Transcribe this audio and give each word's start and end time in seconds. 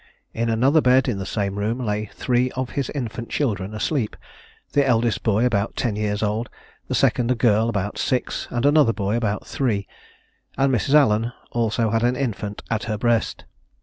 In 0.33 0.49
another 0.49 0.81
bed 0.81 1.07
in 1.07 1.19
the 1.19 1.27
same 1.27 1.59
room 1.59 1.77
lay 1.77 2.05
three 2.07 2.49
of 2.53 2.71
his 2.71 2.89
infant 2.89 3.29
children 3.29 3.75
asleep, 3.75 4.15
the 4.71 4.83
eldest 4.83 5.21
boy 5.21 5.45
about 5.45 5.75
ten 5.75 5.95
years 5.95 6.23
old, 6.23 6.49
the 6.87 6.95
second, 6.95 7.29
a 7.29 7.35
girl, 7.35 7.69
about 7.69 7.99
six, 7.99 8.47
and 8.49 8.65
another 8.65 8.93
boy 8.93 9.15
about 9.15 9.45
three, 9.45 9.87
and 10.57 10.73
Mrs. 10.73 10.95
Allen 10.95 11.33
also 11.51 11.91
had 11.91 12.01
an 12.01 12.15
infant 12.15 12.63
at 12.71 12.85
her 12.85 12.97
breast. 12.97 13.45